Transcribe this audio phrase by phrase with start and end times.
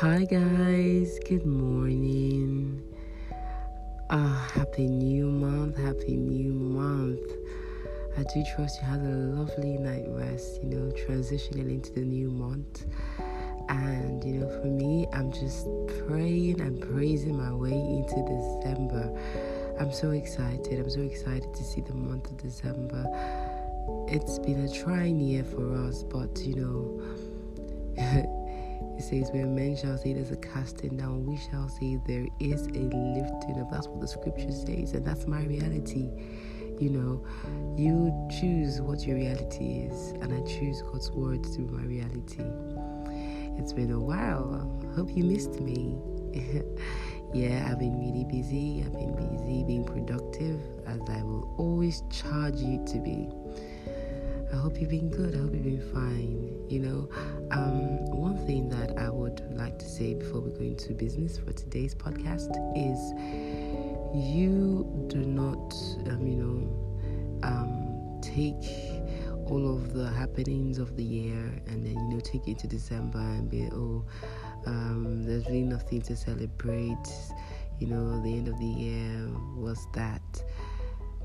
[0.00, 1.20] Hi, guys.
[1.20, 2.82] Good morning.
[4.10, 5.76] Ah, happy new month.
[5.76, 7.30] Happy new month.
[8.18, 12.28] I do trust you had a lovely night rest, you know, transitioning into the new
[12.28, 12.86] month.
[13.68, 15.68] And, you know, for me, I'm just
[16.08, 19.16] praying and praising my way into December.
[19.78, 20.80] I'm so excited.
[20.80, 23.06] I'm so excited to see the month of December.
[24.08, 28.30] It's been a trying year for us, but, you know,
[28.96, 32.66] It says, When men shall say there's a casting down, we shall say there is
[32.68, 33.70] a lifting up.
[33.70, 36.10] That's what the scripture says, and that's my reality.
[36.78, 37.24] You know,
[37.76, 42.42] you choose what your reality is, and I choose God's word to be my reality.
[43.58, 44.70] It's been a while.
[44.96, 45.96] Hope you missed me.
[47.32, 48.82] yeah, I've been really busy.
[48.84, 53.28] I've been busy being productive, as I will always charge you to be.
[54.52, 55.34] I hope you've been good.
[55.34, 55.92] I hope you've been
[61.04, 63.12] business for today's podcast is
[64.14, 65.74] you do not,
[66.08, 68.64] um, you know, um, take
[69.50, 73.18] all of the happenings of the year and then, you know, take it to December
[73.18, 74.02] and be, oh,
[74.64, 77.06] um, there's really nothing to celebrate.
[77.78, 80.22] You know, the end of the year was that.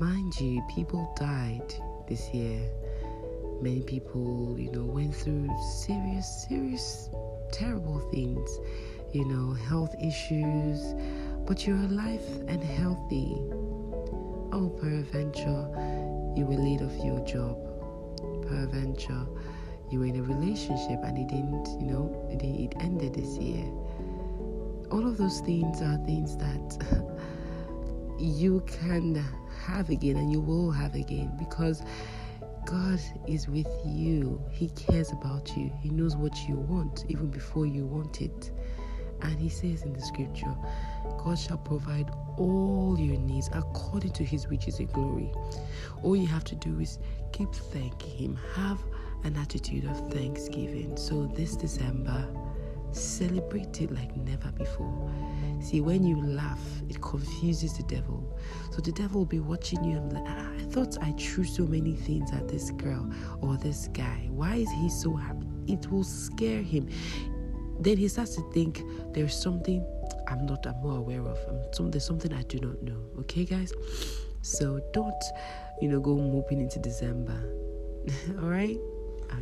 [0.00, 1.72] Mind you, people died
[2.08, 2.68] this year
[3.60, 5.50] Many people, you know, went through
[5.82, 7.10] serious, serious,
[7.50, 8.48] terrible things,
[9.12, 10.94] you know, health issues,
[11.46, 13.36] but you're alive and healthy.
[14.52, 15.68] Oh, peradventure,
[16.36, 17.56] you were laid off your job.
[18.46, 19.26] Peradventure,
[19.90, 23.64] you were in a relationship and it didn't, you know, it, it ended this year.
[24.90, 27.08] All of those things are things that
[28.18, 29.24] you can
[29.64, 31.82] have again and you will have again because
[32.66, 34.42] God is with you.
[34.50, 35.72] He cares about you.
[35.80, 38.50] He knows what you want even before you want it.
[39.22, 40.54] And He says in the scripture,
[41.18, 45.32] God shall provide all your needs according to His riches and glory.
[46.02, 46.98] All you have to do is
[47.32, 48.38] keep thanking Him.
[48.54, 48.78] Have
[49.24, 50.96] an attitude of thanksgiving.
[50.96, 52.26] So this December,
[52.92, 55.10] celebrate it like never before.
[55.60, 58.38] See, when you laugh, it confuses the devil.
[58.70, 61.64] So the devil will be watching you and like, ah, I thought I threw so
[61.64, 64.28] many things at this girl or this guy.
[64.30, 65.46] Why is he so happy?
[65.66, 66.88] It will scare him.
[67.80, 69.84] Then he starts to think there's something
[70.26, 71.38] I'm not I'm more aware of.
[71.74, 73.00] Some, there's something I do not know.
[73.20, 73.72] Okay, guys?
[74.42, 75.24] So don't,
[75.80, 77.38] you know, go moping into December.
[78.42, 78.78] All right?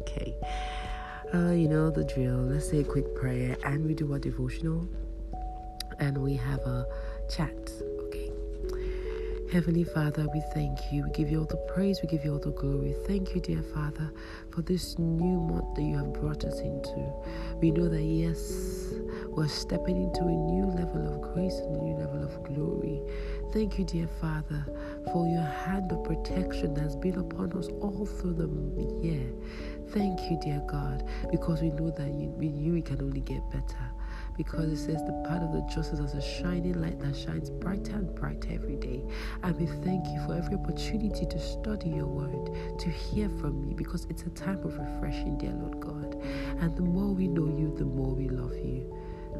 [0.00, 0.34] Okay.
[1.34, 2.36] Uh, you know the drill.
[2.36, 4.86] Let's say a quick prayer and we do our devotional
[5.98, 6.86] and we have a
[7.30, 7.70] chat.
[9.52, 11.04] Heavenly Father, we thank you.
[11.04, 12.00] We give you all the praise.
[12.00, 12.96] We give you all the glory.
[13.06, 14.10] Thank you, dear Father,
[14.50, 17.12] for this new month that you have brought us into.
[17.60, 18.94] We know that, yes,
[19.26, 23.02] we're stepping into a new level of grace and a new level of glory.
[23.52, 24.64] Thank you, dear Father,
[25.12, 29.28] for your hand of protection that's been upon us all through the year.
[29.90, 33.92] Thank you, dear God, because we know that with you we can only get better
[34.36, 37.50] because it says the path of the just is as a shining light that shines
[37.50, 39.04] brighter and brighter every day.
[39.42, 43.74] And we thank you for every opportunity to study your word, to hear from you,
[43.74, 46.14] because it's a time of refreshing, dear Lord God.
[46.60, 48.92] And the more we know you, the more we love you.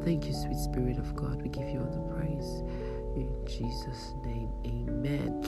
[0.03, 1.41] Thank you, sweet Spirit of God.
[1.41, 2.92] We give you all the praise.
[3.15, 5.45] In Jesus' name, amen.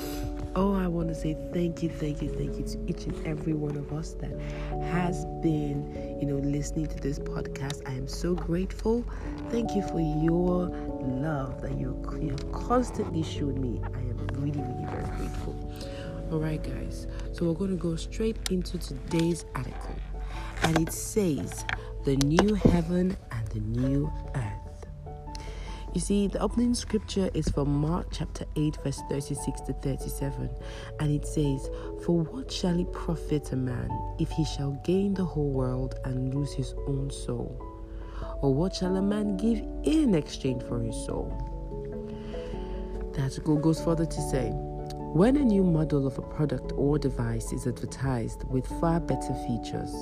[0.56, 3.54] Oh, I want to say thank you, thank you, thank you to each and every
[3.54, 4.32] one of us that
[4.84, 7.82] has been, you know, listening to this podcast.
[7.88, 9.04] I am so grateful.
[9.50, 10.70] Thank you for your
[11.02, 13.82] love that you, you have constantly shown me.
[13.84, 15.56] I am really, really very grateful.
[16.32, 17.08] All right, guys.
[17.34, 19.96] So we're going to go straight into today's article.
[20.64, 21.66] And it says,
[22.06, 24.55] The new heaven and the new earth.
[25.96, 30.50] You see, the opening scripture is from Mark chapter 8, verse 36 to 37,
[31.00, 31.70] and it says,
[32.04, 33.90] For what shall it profit a man
[34.20, 37.58] if he shall gain the whole world and lose his own soul?
[38.42, 41.32] Or what shall a man give in exchange for his soul?
[43.14, 47.54] That article goes further to say, when a new model of a product or device
[47.54, 49.94] is advertised with far better features,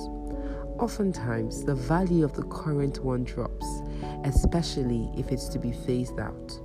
[0.80, 3.83] oftentimes the value of the current one drops
[4.24, 6.58] especially if it's to be phased out.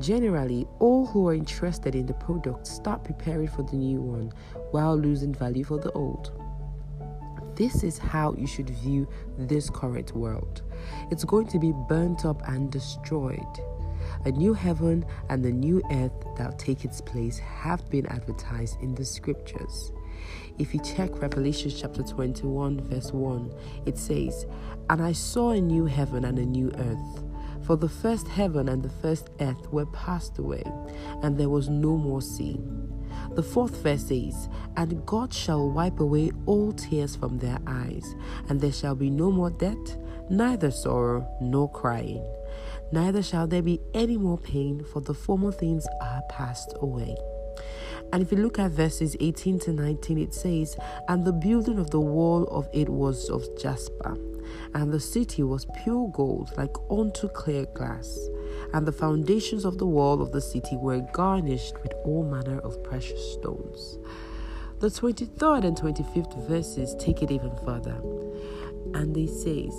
[0.00, 4.32] Generally, all who are interested in the product start preparing for the new one
[4.72, 6.32] while losing value for the old.
[7.54, 9.06] This is how you should view
[9.38, 10.62] this current world.
[11.12, 13.60] It's going to be burnt up and destroyed.
[14.24, 18.80] A new heaven and the new earth that will take its place have been advertised
[18.80, 19.92] in the scriptures.
[20.58, 23.52] If you check Revelation chapter 21, verse 1,
[23.86, 24.46] it says,
[24.88, 27.24] And I saw a new heaven and a new earth.
[27.66, 30.62] For the first heaven and the first earth were passed away,
[31.22, 32.60] and there was no more sea.
[33.34, 38.14] The fourth verse says, And God shall wipe away all tears from their eyes,
[38.48, 39.98] and there shall be no more death,
[40.28, 42.22] neither sorrow nor crying.
[42.92, 47.16] Neither shall there be any more pain, for the former things are passed away.
[48.14, 50.76] And if you look at verses 18 to 19, it says,
[51.08, 54.16] And the building of the wall of it was of jasper,
[54.72, 58.16] and the city was pure gold, like unto clear glass.
[58.72, 62.84] And the foundations of the wall of the city were garnished with all manner of
[62.84, 63.98] precious stones.
[64.78, 67.96] The 23rd and 25th verses take it even further.
[68.94, 69.74] And they says,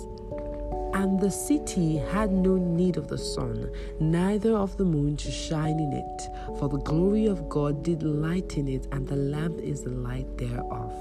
[0.96, 3.70] and the city had no need of the sun,
[4.00, 6.22] neither of the moon to shine in it,
[6.58, 10.94] for the glory of God did lighten it, and the lamp is the light thereof.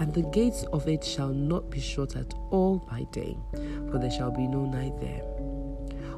[0.00, 3.38] And the gates of it shall not be shut at all by day,
[3.88, 5.22] for there shall be no night there.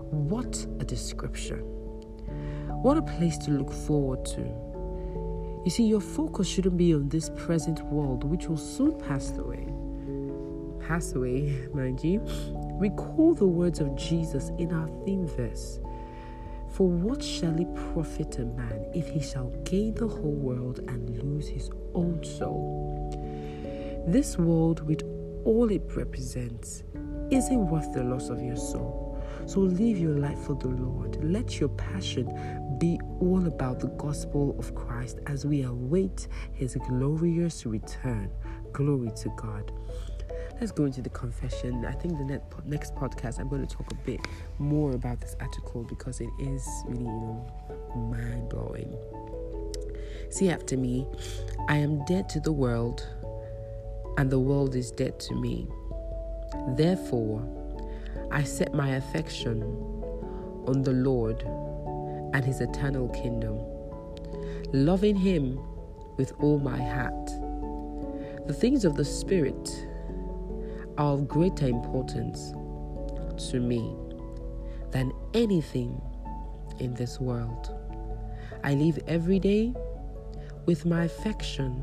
[0.09, 1.59] What a description!
[2.81, 4.41] What a place to look forward to.
[5.63, 9.67] You see, your focus shouldn't be on this present world, which will soon pass away.
[10.91, 12.21] Pass away, mind you
[12.81, 15.79] Recall the words of Jesus in our theme verse.
[16.69, 21.23] For what shall it profit a man if he shall gain the whole world and
[21.23, 23.09] lose his own soul?
[24.09, 25.05] This world, with
[25.45, 26.83] all it represents,
[27.31, 29.23] isn't worth the loss of your soul.
[29.47, 31.23] So live your life for the Lord.
[31.23, 37.65] Let your passion be all about the gospel of Christ as we await his glorious
[37.65, 38.33] return.
[38.73, 39.71] Glory to God
[40.61, 41.87] let's go into the confession.
[41.87, 44.21] I think the next podcast I'm going to talk a bit
[44.59, 47.47] more about this article because it is really, you know,
[47.97, 48.95] mind blowing.
[50.29, 51.07] See after me,
[51.69, 53.09] I am dead to the world,
[54.19, 55.67] and the world is dead to me.
[56.77, 57.43] Therefore,
[58.31, 59.63] I set my affection
[60.67, 61.43] on the Lord
[62.35, 63.59] and his eternal kingdom,
[64.73, 65.59] loving him
[66.17, 67.27] with all my heart.
[68.47, 69.87] The things of the Spirit
[71.01, 72.53] are of greater importance
[73.51, 73.97] to me
[74.91, 75.99] than anything
[76.79, 77.75] in this world.
[78.63, 79.73] I live every day
[80.67, 81.83] with my affection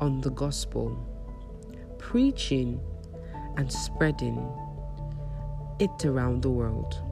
[0.00, 0.96] on the gospel,
[1.98, 2.80] preaching
[3.56, 4.48] and spreading
[5.80, 7.02] it around the world.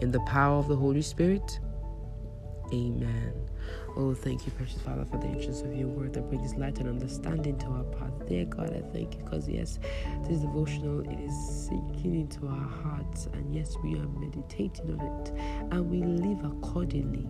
[0.00, 1.58] In the power of the Holy Spirit,
[2.72, 3.43] amen.
[3.96, 6.88] Oh, thank you, precious Father, for the entrance of your word that brings light and
[6.88, 8.26] understanding to our path.
[8.26, 9.78] Dear God, I thank you because, yes,
[10.28, 15.32] this devotional it is sinking into our hearts, and yes, we are meditating on it,
[15.70, 17.26] and we live accordingly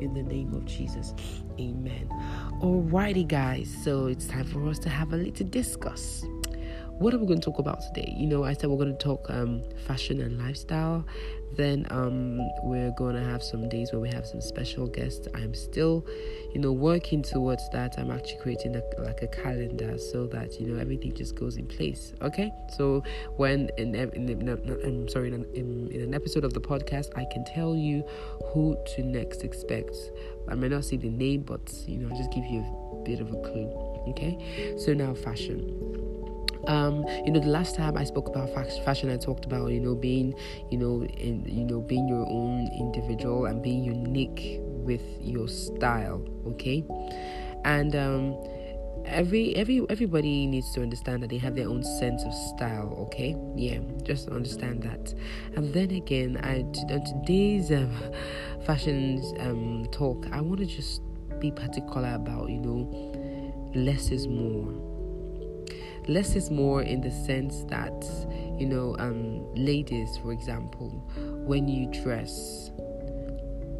[0.00, 1.14] in the name of Jesus.
[1.58, 2.08] Amen.
[2.60, 6.24] Alrighty, guys, so it's time for us to have a little discuss
[6.98, 8.14] what are we going to talk about today?
[8.16, 11.04] You know, I said we're going to talk um, fashion and lifestyle,
[11.56, 15.28] then um, we're going to have some days where we have some special guests.
[15.34, 16.06] I'm still,
[16.52, 17.98] you know, working towards that.
[17.98, 21.66] I'm actually creating a, like a calendar so that you know everything just goes in
[21.66, 22.12] place.
[22.22, 23.02] Okay, so
[23.36, 27.24] when in, in, in, I'm sorry, in, in, in an episode of the podcast, I
[27.32, 28.04] can tell you
[28.52, 29.94] who to next expect.
[30.48, 32.60] I may not see the name, but you know, just give you
[32.92, 33.70] a bit of a clue.
[34.08, 36.23] Okay, so now fashion
[36.68, 38.50] um, you know, the last time I spoke about
[38.84, 40.34] fashion, I talked about you know being,
[40.70, 46.24] you know, in you know being your own individual and being unique with your style.
[46.46, 46.84] Okay,
[47.64, 48.36] and um,
[49.06, 52.94] every every everybody needs to understand that they have their own sense of style.
[53.06, 55.14] Okay, yeah, just understand that.
[55.56, 56.60] And then again, I
[56.92, 57.92] on today's um,
[58.66, 61.02] fashion um, talk, I want to just
[61.40, 63.12] be particular about you know
[63.74, 64.93] less is more
[66.08, 68.04] less is more in the sense that
[68.58, 70.90] you know um, ladies for example
[71.46, 72.70] when you dress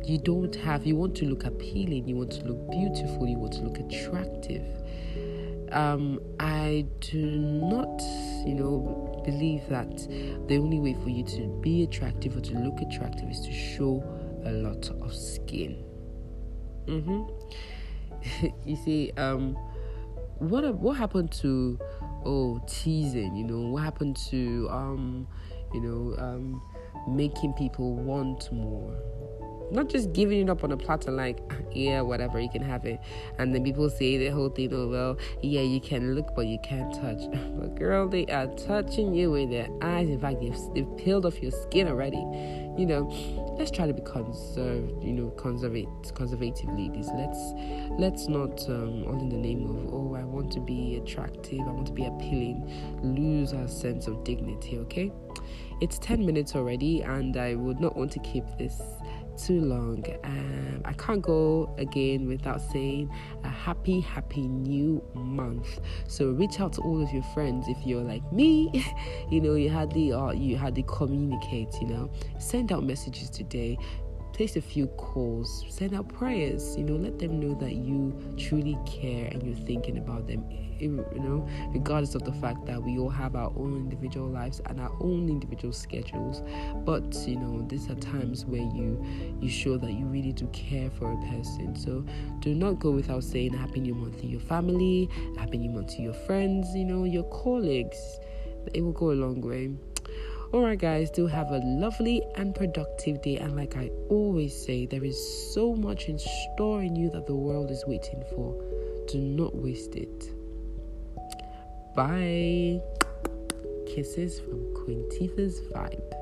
[0.05, 3.53] you don't have you want to look appealing you want to look beautiful you want
[3.53, 4.65] to look attractive
[5.73, 8.03] um, i do not
[8.47, 9.97] you know believe that
[10.49, 14.03] the only way for you to be attractive or to look attractive is to show
[14.45, 15.83] a lot of skin
[16.87, 18.47] mm-hmm.
[18.65, 19.57] you see um,
[20.39, 21.79] what what happened to
[22.25, 25.27] oh teasing you know what happened to um
[25.73, 26.63] you know um
[27.09, 28.97] making people want more
[29.71, 31.41] not just giving it up on a platter like
[31.73, 33.01] yeah whatever you can have it.
[33.39, 36.59] And then people say the whole thing oh well yeah you can look but you
[36.63, 37.23] can't touch.
[37.55, 40.09] But girl they are touching you with their eyes.
[40.09, 42.25] In fact they've, they've peeled off your skin already.
[42.77, 47.39] You know let's try to be conserved you know conservate conservative ladies let's
[48.01, 51.71] let's not um all in the name of oh i want to be attractive, I
[51.71, 52.71] want to be appealing,
[53.03, 55.13] lose our sense of dignity, okay?
[55.81, 58.81] It's 10 minutes already, and I would not want to keep this
[59.37, 60.05] too long.
[60.25, 63.11] Um, I can't go again without saying
[63.43, 65.81] a happy, happy new month.
[66.09, 68.85] So reach out to all of your friends if you're like me.
[69.31, 71.75] you know, you hardly uh, you hardly communicate.
[71.81, 73.79] You know, send out messages today
[74.35, 78.77] place a few calls, send out prayers, you know, let them know that you truly
[78.85, 80.45] care and you're thinking about them,
[80.81, 84.81] you know, regardless of the fact that we all have our own individual lives and
[84.81, 86.43] our own individual schedules.
[86.85, 89.03] But, you know, these are times where you
[89.41, 91.77] you show that you really do care for a person.
[91.77, 92.05] So
[92.41, 96.03] do not go without saying happy new month to your family, happy new month to
[96.03, 97.99] your friends, you know, your colleagues.
[98.75, 99.71] It will go a long way.
[100.55, 103.39] Alright, guys, do have a lovely and productive day.
[103.39, 105.19] And like I always say, there is
[105.53, 108.55] so much in store in you that the world is waiting for.
[109.09, 110.31] Do not waste it.
[111.97, 112.81] Bye.
[113.85, 116.14] Kisses from Queen Tifa's Vibe.